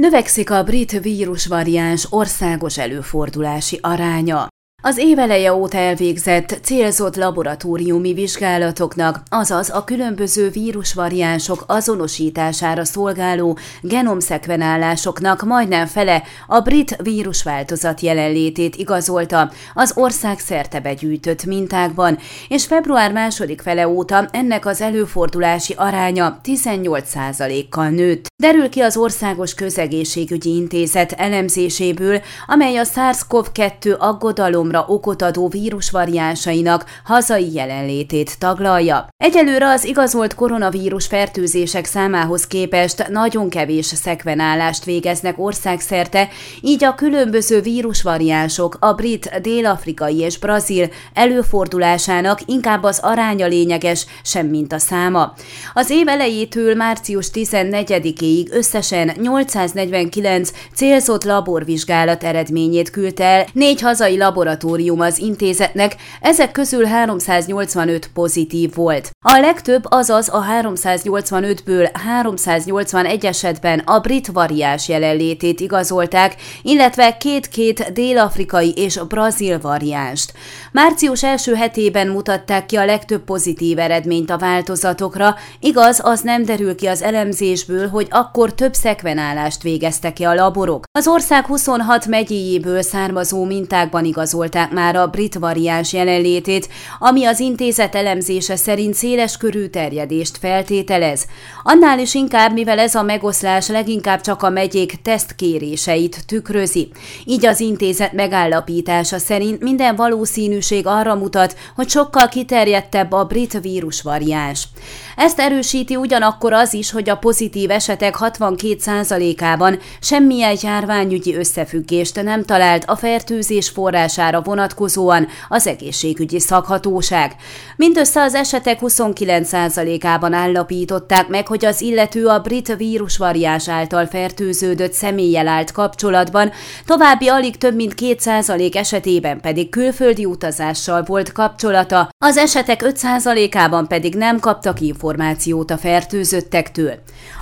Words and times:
Növekszik 0.00 0.50
a 0.50 0.62
brit 0.62 1.00
vírusvariáns 1.00 2.06
országos 2.10 2.78
előfordulási 2.78 3.78
aránya. 3.82 4.49
Az 4.82 4.98
éveleje 4.98 5.54
óta 5.54 5.78
elvégzett 5.78 6.58
célzott 6.62 7.16
laboratóriumi 7.16 8.12
vizsgálatoknak, 8.12 9.22
azaz 9.28 9.70
a 9.70 9.84
különböző 9.84 10.48
vírusvariánsok 10.48 11.64
azonosítására 11.66 12.84
szolgáló 12.84 13.58
genomszekvenálásoknak 13.82 15.42
majdnem 15.42 15.86
fele 15.86 16.22
a 16.46 16.60
brit 16.60 16.96
vírusváltozat 17.02 18.00
jelenlétét 18.00 18.76
igazolta 18.76 19.50
az 19.74 19.92
ország 19.96 20.38
szerte 20.38 20.80
begyűjtött 20.80 21.44
mintákban, 21.44 22.18
és 22.48 22.66
február 22.66 23.12
második 23.12 23.60
fele 23.60 23.88
óta 23.88 24.28
ennek 24.32 24.66
az 24.66 24.80
előfordulási 24.80 25.74
aránya 25.76 26.40
18%-kal 26.44 27.88
nőtt. 27.88 28.26
Derül 28.36 28.68
ki 28.68 28.80
az 28.80 28.96
Országos 28.96 29.54
Közegészségügyi 29.54 30.56
Intézet 30.56 31.12
elemzéséből, 31.12 32.20
amely 32.46 32.76
a 32.76 32.84
SARS-CoV-2 32.84 33.98
aggodalom 33.98 34.68
forgalomra 34.70 34.84
okot 34.86 35.22
adó 35.22 35.48
vírusvariánsainak 35.48 36.84
hazai 37.04 37.52
jelenlétét 37.52 38.38
taglalja. 38.38 39.08
Egyelőre 39.16 39.68
az 39.68 39.84
igazolt 39.84 40.34
koronavírus 40.34 41.06
fertőzések 41.06 41.84
számához 41.84 42.46
képest 42.46 43.08
nagyon 43.08 43.48
kevés 43.48 43.86
szekvenálást 43.86 44.84
végeznek 44.84 45.38
országszerte, 45.38 46.28
így 46.60 46.84
a 46.84 46.94
különböző 46.94 47.60
vírusvariánsok 47.60 48.76
a 48.80 48.92
brit, 48.92 49.40
dél-afrikai 49.42 50.18
és 50.18 50.38
brazil 50.38 50.88
előfordulásának 51.14 52.40
inkább 52.46 52.82
az 52.82 52.98
aránya 53.02 53.46
lényeges, 53.46 54.06
semmint 54.22 54.72
a 54.72 54.78
száma. 54.78 55.34
Az 55.74 55.90
év 55.90 56.08
elejétől 56.08 56.74
március 56.74 57.30
14-ig 57.34 58.52
összesen 58.52 59.12
849 59.20 60.50
célzott 60.74 61.24
laborvizsgálat 61.24 62.24
eredményét 62.24 62.90
küldte 62.90 63.24
el 63.24 63.46
négy 63.52 63.80
hazai 63.80 64.16
laboratórium 64.16 64.59
laboratórium 64.60 65.00
az 65.00 65.18
intézetnek, 65.18 65.96
ezek 66.20 66.52
közül 66.52 66.84
385 66.84 68.10
pozitív 68.14 68.74
volt. 68.74 69.10
A 69.24 69.38
legtöbb, 69.38 69.84
azaz 69.88 70.28
a 70.28 70.44
385-ből 70.62 71.90
381 72.06 73.26
esetben 73.26 73.78
a 73.78 73.98
brit 73.98 74.26
variás 74.26 74.88
jelenlétét 74.88 75.60
igazolták, 75.60 76.34
illetve 76.62 77.16
két-két 77.16 77.92
dél-afrikai 77.92 78.72
és 78.76 79.00
brazil 79.08 79.58
variánst. 79.60 80.32
Március 80.72 81.22
első 81.22 81.54
hetében 81.54 82.08
mutatták 82.08 82.66
ki 82.66 82.76
a 82.76 82.84
legtöbb 82.84 83.24
pozitív 83.24 83.78
eredményt 83.78 84.30
a 84.30 84.38
változatokra, 84.38 85.34
igaz, 85.60 86.00
az 86.02 86.20
nem 86.20 86.44
derül 86.44 86.74
ki 86.74 86.86
az 86.86 87.02
elemzésből, 87.02 87.88
hogy 87.88 88.06
akkor 88.10 88.54
több 88.54 88.74
szekvenálást 88.74 89.62
végeztek 89.62 90.12
ki 90.12 90.24
a 90.24 90.34
laborok. 90.34 90.84
Az 90.92 91.08
ország 91.08 91.46
26 91.46 92.06
megyéjéből 92.06 92.82
származó 92.82 93.44
mintákban 93.44 94.04
igazolt 94.04 94.49
igazolták 94.50 94.70
már 94.70 94.96
a 94.96 95.06
brit 95.06 95.34
variáns 95.34 95.92
jelenlétét, 95.92 96.68
ami 96.98 97.24
az 97.24 97.40
intézet 97.40 97.94
elemzése 97.94 98.56
szerint 98.56 98.94
széles 98.94 99.36
körű 99.36 99.66
terjedést 99.66 100.36
feltételez. 100.38 101.26
Annál 101.62 101.98
is 101.98 102.14
inkább, 102.14 102.52
mivel 102.52 102.78
ez 102.78 102.94
a 102.94 103.02
megoszlás 103.02 103.68
leginkább 103.68 104.20
csak 104.20 104.42
a 104.42 104.50
megyék 104.50 105.02
tesztkéréseit 105.02 106.26
tükrözi. 106.26 106.90
Így 107.24 107.46
az 107.46 107.60
intézet 107.60 108.12
megállapítása 108.12 109.18
szerint 109.18 109.62
minden 109.62 109.96
valószínűség 109.96 110.86
arra 110.86 111.14
mutat, 111.14 111.56
hogy 111.74 111.88
sokkal 111.88 112.28
kiterjedtebb 112.28 113.12
a 113.12 113.24
brit 113.24 113.60
vírusvariáns. 113.60 114.68
Ezt 115.16 115.38
erősíti 115.38 115.96
ugyanakkor 115.96 116.52
az 116.52 116.74
is, 116.74 116.90
hogy 116.90 117.10
a 117.10 117.16
pozitív 117.16 117.70
esetek 117.70 118.16
62%-ában 118.20 119.78
semmilyen 120.00 120.56
járványügyi 120.62 121.34
összefüggést 121.34 122.22
nem 122.22 122.44
talált 122.44 122.84
a 122.86 122.96
fertőzés 122.96 123.68
forrására 123.68 124.39
vonatkozóan 124.42 125.28
az 125.48 125.66
egészségügyi 125.66 126.40
szakhatóság. 126.40 127.34
Mindössze 127.76 128.22
az 128.22 128.34
esetek 128.34 128.78
29%-ában 128.82 130.32
állapították 130.32 131.28
meg, 131.28 131.46
hogy 131.46 131.64
az 131.64 131.80
illető 131.80 132.26
a 132.26 132.38
brit 132.38 132.76
vírusvariás 132.76 133.68
által 133.68 134.06
fertőződött 134.06 134.92
személlyel 134.92 135.48
állt 135.48 135.72
kapcsolatban, 135.72 136.50
további 136.86 137.28
alig 137.28 137.56
több 137.56 137.74
mint 137.74 137.94
2% 137.96 138.74
esetében 138.74 139.40
pedig 139.40 139.68
külföldi 139.70 140.24
utazással 140.24 141.02
volt 141.02 141.32
kapcsolata, 141.32 142.08
az 142.18 142.36
esetek 142.36 142.82
5%-ában 142.84 143.86
pedig 143.86 144.14
nem 144.14 144.38
kaptak 144.38 144.80
információt 144.80 145.70
a 145.70 145.76
fertőzöttektől. 145.76 146.92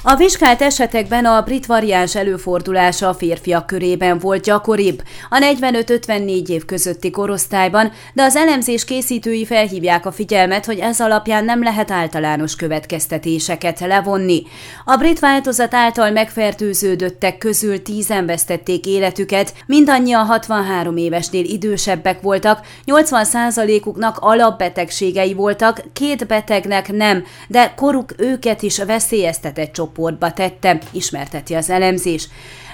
A 0.02 0.16
vizsgált 0.16 0.62
esetekben 0.62 1.24
a 1.24 1.42
brit 1.42 1.66
variáns 1.66 2.16
előfordulása 2.16 3.08
a 3.08 3.14
férfiak 3.14 3.66
körében 3.66 4.18
volt 4.18 4.42
gyakoribb, 4.42 5.02
a 5.30 5.38
45-54 5.38 6.48
év 6.48 6.64
között 6.64 6.87
közötti 6.88 7.10
korosztályban, 7.10 7.92
de 8.12 8.22
az 8.22 8.36
elemzés 8.36 8.84
készítői 8.84 9.44
felhívják 9.44 10.06
a 10.06 10.12
figyelmet, 10.12 10.64
hogy 10.64 10.78
ez 10.78 11.00
alapján 11.00 11.44
nem 11.44 11.62
lehet 11.62 11.90
általános 11.90 12.56
következtetéseket 12.56 13.80
levonni. 13.80 14.42
A 14.84 14.96
brit 14.96 15.18
változat 15.18 15.74
által 15.74 16.10
megfertőződöttek 16.10 17.38
közül 17.38 17.82
tízen 17.82 18.26
vesztették 18.26 18.86
életüket, 18.86 19.54
mindannyian 19.66 20.26
63 20.26 20.96
évesnél 20.96 21.44
idősebbek 21.44 22.20
voltak, 22.20 22.66
80%-uknak 22.86 24.16
alapbetegségei 24.18 25.34
voltak, 25.34 25.82
két 25.92 26.26
betegnek 26.26 26.92
nem, 26.92 27.24
de 27.48 27.72
koruk 27.76 28.14
őket 28.16 28.62
is 28.62 28.84
veszélyeztetett 28.84 29.72
csoportba 29.72 30.32
tette, 30.32 30.78
ismerteti 30.92 31.54
az 31.54 31.70
elemzés. 31.70 32.28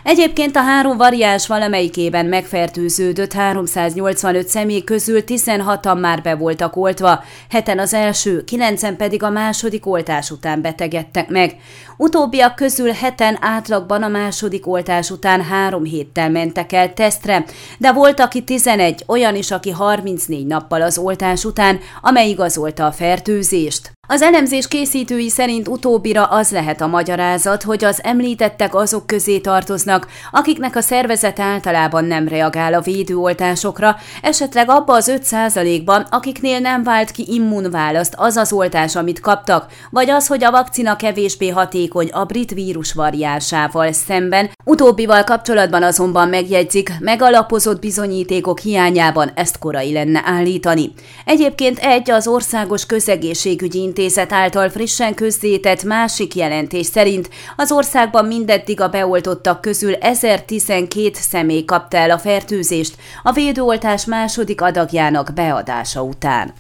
Egyébként 0.05 0.57
a 0.57 0.61
három 0.61 0.97
variáns 0.97 1.47
valamelyikében 1.47 2.27
megfertőződött 2.27 3.33
385 3.33 4.49
személy 4.49 4.85
közül 4.85 5.21
16-an 5.27 6.01
már 6.01 6.23
be 6.23 6.35
voltak 6.35 6.77
oltva, 6.77 7.25
heten 7.51 7.79
az 7.79 7.95
első, 7.95 8.45
kilencen 8.45 8.97
pedig 8.97 9.23
a 9.23 9.31
második 9.31 9.87
oltás 9.87 10.31
után 10.31 10.63
betegedtek 10.63 11.29
meg. 11.29 11.57
Utóbbiak 11.97 12.55
közül 12.55 12.91
heten 12.91 13.39
átlagban 13.41 14.03
a 14.03 14.09
második 14.09 14.67
oltás 14.67 15.11
után 15.11 15.43
három 15.43 15.85
héttel 15.85 16.31
mentek 16.31 16.73
el 16.73 16.95
tesztre, 16.95 17.45
de 17.79 17.93
volt, 17.93 18.21
aki 18.21 18.43
11, 18.43 19.05
olyan 19.07 19.37
is, 19.37 19.51
aki 19.51 19.71
34 19.71 20.47
nappal 20.47 20.83
az 20.83 20.99
oltás 20.99 21.45
után, 21.45 21.79
amely 22.01 22.29
igazolta 22.29 22.87
a 22.87 22.93
fertőzést. 22.93 23.94
Az 24.07 24.23
elemzés 24.23 24.69
készítői 24.69 25.29
szerint 25.29 25.69
utóbbira 25.69 26.25
az 26.25 26.51
lehet 26.51 26.81
a 26.81 26.87
magyarázat, 26.87 27.63
hogy 27.63 27.85
az 27.85 28.01
említettek 28.03 28.75
azok 28.75 29.07
közé 29.07 29.39
tartoznak, 29.39 30.07
akiknek 30.31 30.77
a 30.77 30.81
szervezet 30.81 31.41
általában 31.41 32.05
nem 32.05 32.29
reagál 32.29 32.75
a 32.75 32.81
védőoltásokra, 32.81 33.97
esetleg 34.23 34.71
abba 34.71 34.95
az 34.95 35.13
5%-ban, 35.31 36.07
akiknél 36.11 36.59
nem 36.59 36.83
vált 36.83 37.11
ki 37.11 37.25
immunválaszt 37.29 38.15
az 38.17 38.37
az 38.37 38.53
oltás, 38.53 38.97
amit 38.97 39.21
kaptak, 39.21 39.67
vagy 39.91 40.11
az, 40.11 40.27
hogy 40.27 40.45
a 40.45 40.51
vakcina 40.51 40.97
kevésbé 40.97 41.49
hatékony 41.49 42.09
a 42.13 42.25
brit 42.25 42.51
vírus 42.51 42.93
variánsával 42.93 43.93
szemben. 43.93 44.51
Utóbbival 44.65 45.25
kapcsolatban 45.25 45.83
azonban 45.83 46.29
megjegyzik, 46.29 46.93
megalapozott 47.01 47.81
bizonyítékok 47.81 48.59
hiányában 48.59 49.31
ezt 49.35 49.59
korai 49.59 49.93
lenne 49.93 50.23
állítani. 50.25 50.93
Egyébként 51.25 51.79
egy 51.79 52.11
az 52.11 52.27
országos 52.27 52.87
közegészségügyi 52.87 53.79
Intézet 53.97 54.33
által 54.33 54.69
frissen 54.71 55.15
közzétett 55.15 55.83
másik 55.83 56.35
jelentés 56.35 56.87
szerint 56.87 57.31
az 57.57 57.73
országban 57.73 58.25
mindeddig 58.25 58.81
a 58.81 58.89
beoltottak 58.89 59.61
közül 59.61 59.95
1012 59.95 61.11
személy 61.13 61.65
kapta 61.65 61.97
el 61.97 62.11
a 62.11 62.19
fertőzést 62.19 62.97
a 63.23 63.33
védőoltás 63.33 64.05
második 64.05 64.61
adagjának 64.61 65.33
beadása 65.35 66.03
után. 66.03 66.53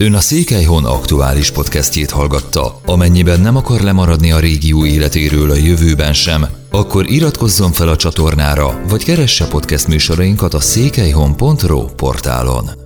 Ön 0.00 0.14
a 0.14 0.20
Székelyhon 0.20 0.84
aktuális 0.84 1.50
podcastjét 1.50 2.10
hallgatta. 2.10 2.80
Amennyiben 2.84 3.40
nem 3.40 3.56
akar 3.56 3.80
lemaradni 3.80 4.32
a 4.32 4.38
régió 4.38 4.84
életéről 4.84 5.50
a 5.50 5.54
jövőben 5.54 6.12
sem, 6.12 6.46
akkor 6.70 7.10
iratkozzon 7.10 7.72
fel 7.72 7.88
a 7.88 7.96
csatornára, 7.96 8.80
vagy 8.88 9.04
keresse 9.04 9.46
podcast 9.48 9.88
műsorainkat 9.88 10.54
a 10.54 10.60
székelyhon.pro 10.60 11.84
portálon. 11.84 12.85